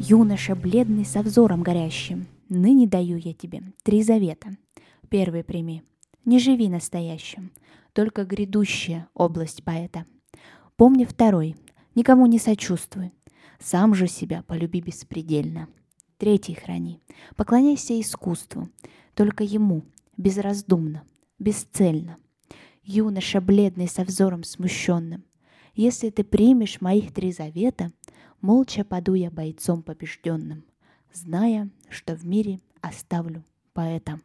Юноша 0.00 0.54
бледный 0.54 1.04
со 1.04 1.22
взором 1.22 1.62
горящим, 1.62 2.28
ныне 2.48 2.86
даю 2.86 3.16
я 3.16 3.34
тебе 3.34 3.62
три 3.82 4.04
завета. 4.04 4.56
Первый 5.08 5.42
прими, 5.42 5.82
не 6.24 6.38
живи 6.38 6.68
настоящим, 6.68 7.50
только 7.92 8.24
грядущая 8.24 9.08
область 9.12 9.64
поэта. 9.64 10.06
Помни 10.76 11.04
второй, 11.04 11.56
никому 11.96 12.26
не 12.26 12.38
сочувствуй, 12.38 13.12
сам 13.58 13.94
же 13.94 14.06
себя 14.06 14.44
полюби 14.46 14.80
беспредельно. 14.80 15.68
Третий 16.16 16.54
храни, 16.54 17.00
поклоняйся 17.36 18.00
искусству, 18.00 18.68
только 19.14 19.42
ему, 19.42 19.82
безраздумно, 20.16 21.02
бесцельно. 21.40 22.16
Юноша 22.84 23.40
бледный 23.40 23.88
со 23.88 24.04
взором 24.04 24.44
смущенным, 24.44 25.24
если 25.74 26.10
ты 26.10 26.22
примешь 26.22 26.80
моих 26.80 27.12
три 27.12 27.32
завета, 27.32 27.90
молча 28.40 28.84
паду 28.84 29.14
я 29.14 29.30
бойцом 29.30 29.82
побежденным, 29.82 30.64
зная, 31.12 31.68
что 31.88 32.14
в 32.14 32.24
мире 32.24 32.60
оставлю 32.80 33.42
поэта. 33.72 34.20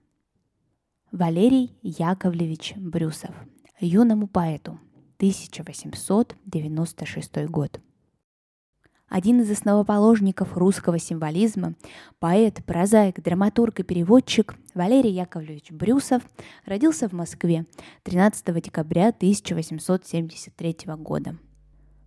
Валерий 1.12 1.76
Яковлевич 1.82 2.76
Брюсов, 2.76 3.34
юному 3.80 4.28
поэту, 4.28 4.80
1896 5.18 7.50
год 7.50 7.82
один 9.14 9.42
из 9.42 9.52
основоположников 9.52 10.58
русского 10.58 10.98
символизма, 10.98 11.76
поэт, 12.18 12.66
прозаик, 12.66 13.22
драматург 13.22 13.82
и 13.82 13.84
переводчик 13.84 14.56
Валерий 14.74 15.12
Яковлевич 15.12 15.70
Брюсов 15.70 16.24
родился 16.66 17.08
в 17.08 17.12
Москве 17.12 17.68
13 18.02 18.60
декабря 18.60 19.10
1873 19.10 20.78
года. 20.98 21.38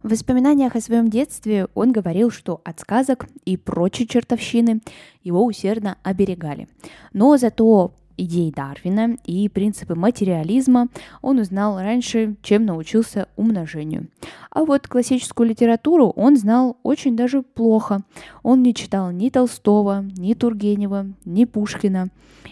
В 0.07 0.11
воспоминаниях 0.11 0.77
о 0.77 0.81
своем 0.81 1.11
детстве 1.11 1.67
он 1.75 1.91
говорил, 1.91 2.31
что 2.31 2.61
от 2.63 2.79
сказок 2.79 3.27
и 3.45 3.57
прочей 3.57 4.07
чертовщины 4.07 4.81
его 5.25 5.45
усердно 5.45 5.99
оберегали. 6.05 6.69
Но 7.13 7.37
зато 7.37 7.93
идей 8.17 8.53
Дарвина 8.53 9.17
и 9.25 9.49
принципы 9.49 9.97
материализма 9.97 10.91
он 11.23 11.41
узнал 11.41 11.81
раньше, 11.81 12.37
чем 12.43 12.67
научился 12.67 13.27
умножению. 13.35 14.07
А 14.53 14.65
вот 14.65 14.87
классическую 14.87 15.49
литературу 15.49 16.11
он 16.11 16.37
знал 16.37 16.77
очень 16.85 17.17
даже 17.17 17.43
плохо. 17.43 18.05
Он 18.45 18.63
не 18.63 18.77
читал 18.77 19.11
ни 19.11 19.29
Толстого, 19.29 20.05
ни 20.17 20.35
Тургенева, 20.35 21.09
ни 21.25 21.47
Пушкина. 21.47 22.11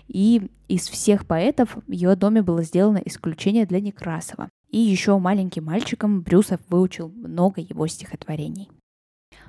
И 0.09 0.43
из 0.67 0.89
всех 0.89 1.25
поэтов 1.25 1.77
в 1.87 1.93
его 1.93 2.17
доме 2.17 2.43
было 2.43 2.65
сделано 2.65 3.01
исключение 3.05 3.65
для 3.65 3.81
Некрасова. 3.81 4.49
И 4.75 4.78
еще 4.78 5.17
маленьким 5.20 5.67
мальчиком 5.67 6.22
Брюсов 6.22 6.58
выучил 6.69 7.08
много 7.14 7.61
его 7.61 7.86
стихотворений. 7.86 8.72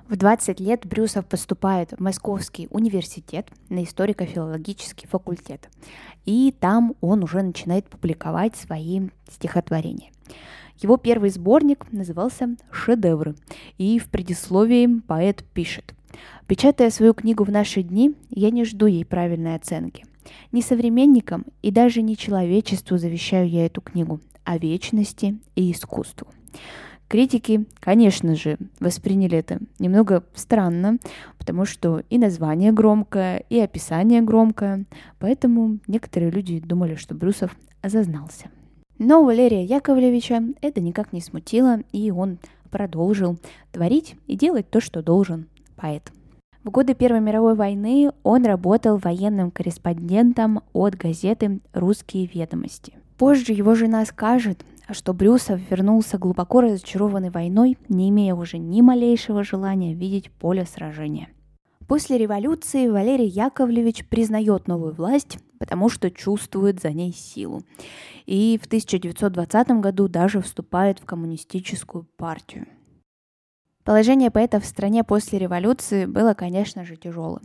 В 0.08 0.16
20 0.18 0.60
лет 0.60 0.86
Брюсов 0.86 1.26
поступает 1.26 1.94
в 1.94 2.00
Московский 2.00 2.68
университет 2.70 3.50
на 3.70 3.84
историко-филологический 3.86 5.08
факультет. 5.08 5.68
И 6.26 6.54
там 6.60 6.94
он 7.02 7.24
уже 7.24 7.42
начинает 7.42 7.90
публиковать 7.90 8.56
свои 8.56 9.10
стихотворения. 9.28 10.12
Его 10.78 10.98
первый 10.98 11.32
сборник 11.32 11.92
назывался 11.92 12.56
«Шедевры», 12.70 13.34
и 13.80 13.98
в 13.98 14.12
предисловии 14.12 15.00
поэт 15.08 15.44
пишет 15.56 15.96
«Печатая 16.46 16.92
свою 16.92 17.16
книгу 17.16 17.44
в 17.44 17.50
наши 17.50 17.82
дни, 17.82 18.14
я 18.30 18.52
не 18.52 18.64
жду 18.64 18.86
ей 18.86 19.04
правильной 19.04 19.56
оценки. 19.56 20.06
Ни 20.52 20.62
современникам 20.62 21.46
и 21.64 21.72
даже 21.72 22.04
не 22.04 22.16
человечеству 22.16 23.00
завещаю 23.00 23.50
я 23.50 23.66
эту 23.66 23.82
книгу, 23.82 24.20
а 24.46 24.58
вечности 24.58 25.38
и 25.56 25.72
искусству». 25.72 26.28
Критики, 27.08 27.66
конечно 27.80 28.36
же, 28.36 28.58
восприняли 28.80 29.38
это 29.38 29.60
немного 29.78 30.24
странно, 30.34 30.98
потому 31.38 31.66
что 31.66 32.02
и 32.10 32.18
название 32.18 32.72
громкое, 32.72 33.44
и 33.50 33.60
описание 33.60 34.22
громкое, 34.22 34.86
поэтому 35.20 35.78
некоторые 35.88 36.32
люди 36.32 36.60
думали, 36.60 36.96
что 36.96 37.14
Брюсов 37.14 37.56
зазнался. 37.84 38.50
Но 38.98 39.24
Валерия 39.24 39.64
Яковлевича 39.64 40.42
это 40.62 40.82
никак 40.82 41.14
не 41.14 41.22
смутило, 41.22 41.80
и 41.92 42.10
он 42.12 42.40
продолжил 42.72 43.38
творить 43.72 44.16
и 44.26 44.36
делать 44.36 44.70
то, 44.70 44.82
что 44.82 45.04
должен 45.04 45.48
поэт. 45.76 46.12
В 46.64 46.72
годы 46.72 46.96
Первой 46.96 47.22
мировой 47.22 47.54
войны 47.54 48.12
он 48.24 48.46
работал 48.46 48.98
военным 48.98 49.52
корреспондентом 49.52 50.62
от 50.74 50.96
газеты 50.96 51.60
«Русские 51.74 52.26
ведомости». 52.26 52.98
Позже 53.18 53.54
его 53.54 53.76
жена 53.76 54.06
скажет, 54.06 54.66
что 54.92 55.14
Брюсов 55.14 55.60
вернулся 55.70 56.18
глубоко 56.18 56.62
разочарованный 56.62 57.30
войной, 57.30 57.78
не 57.88 58.10
имея 58.10 58.36
уже 58.36 58.58
ни 58.58 58.82
малейшего 58.82 59.44
желания 59.44 59.94
видеть 59.94 60.32
поле 60.32 60.66
сражения. 60.66 61.30
После 61.88 62.18
революции 62.18 62.88
Валерий 62.88 63.28
Яковлевич 63.28 64.08
признает 64.08 64.68
новую 64.68 64.94
власть, 64.94 65.38
потому 65.60 65.88
что 65.88 66.10
чувствует 66.10 66.82
за 66.82 66.92
ней 66.92 67.14
силу. 67.14 67.62
И 68.26 68.60
в 68.62 68.66
1920 68.66 69.68
году 69.82 70.08
даже 70.08 70.42
вступает 70.42 71.00
в 71.00 71.06
коммунистическую 71.06 72.08
партию. 72.18 72.66
Положение 73.84 74.32
поэта 74.32 74.60
в 74.60 74.66
стране 74.66 75.04
после 75.04 75.38
революции 75.38 76.08
было, 76.08 76.34
конечно 76.34 76.84
же, 76.84 76.96
тяжелым. 76.96 77.44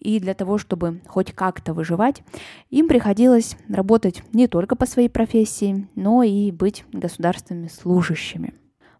И 0.00 0.20
для 0.20 0.34
того, 0.34 0.58
чтобы 0.58 1.00
хоть 1.06 1.32
как-то 1.32 1.74
выживать, 1.74 2.22
им 2.70 2.88
приходилось 2.88 3.56
работать 3.68 4.22
не 4.32 4.46
только 4.46 4.76
по 4.76 4.86
своей 4.86 5.08
профессии, 5.08 5.88
но 5.94 6.22
и 6.22 6.50
быть 6.50 6.84
государственными 6.92 7.68
служащими. 7.68 8.54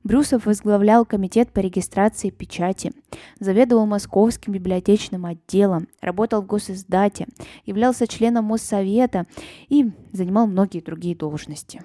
Брюсов 0.04 0.46
возглавлял 0.46 1.04
комитет 1.04 1.50
по 1.50 1.60
регистрации 1.60 2.30
печати, 2.30 2.92
заведовал 3.40 3.84
московским 3.84 4.52
библиотечным 4.52 5.26
отделом, 5.26 5.88
работал 6.00 6.40
в 6.40 6.46
госиздате, 6.46 7.26
являлся 7.66 8.06
членом 8.06 8.46
Моссовета 8.46 9.26
и 9.68 9.90
занимал 10.12 10.46
многие 10.46 10.80
другие 10.80 11.16
должности. 11.16 11.82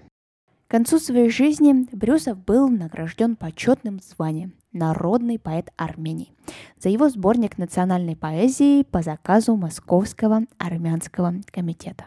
Концу 0.73 0.97
своей 0.97 1.29
жизни 1.29 1.85
Брюсов 1.95 2.44
был 2.44 2.67
награжден 2.67 3.35
почетным 3.35 4.00
званием 4.00 4.56
народный 4.72 5.38
поэт 5.38 5.69
Армении, 5.78 6.34
за 6.79 6.89
его 6.89 7.09
сборник 7.09 7.59
национальной 7.59 8.16
поэзии 8.16 8.81
по 8.81 9.03
заказу 9.03 9.56
Московского 9.56 10.47
армянского 10.57 11.35
комитета. 11.51 12.06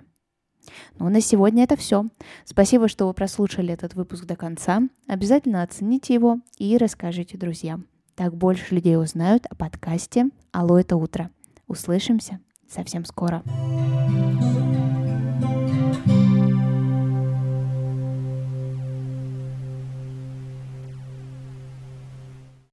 Ну, 0.99 1.09
на 1.09 1.21
сегодня 1.21 1.63
это 1.63 1.77
все. 1.77 2.07
Спасибо, 2.45 2.89
что 2.89 3.07
вы 3.07 3.15
прослушали 3.15 3.73
этот 3.73 3.95
выпуск 3.95 4.25
до 4.25 4.35
конца. 4.35 4.83
Обязательно 5.07 5.63
оцените 5.63 6.15
его 6.15 6.41
и 6.59 6.77
расскажите 6.77 7.39
друзьям. 7.39 7.87
Так 8.17 8.37
больше 8.37 8.75
людей 8.75 8.99
узнают 8.99 9.47
о 9.47 9.55
подкасте 9.55 10.31
«Алло, 10.51 10.81
это 10.81 10.97
утро». 10.97 11.31
Услышимся 11.69 12.41
совсем 12.69 13.05
скоро. 13.05 13.45